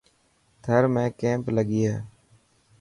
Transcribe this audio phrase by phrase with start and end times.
[0.63, 1.95] ٿر ۾ ڪيمپ لگي هي.